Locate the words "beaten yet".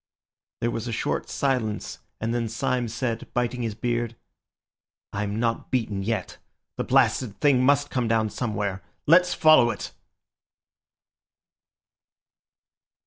5.69-6.39